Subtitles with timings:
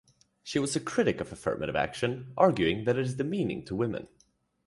[0.41, 4.07] She was a critic of affirmative action, arguing that it is demeaning to women.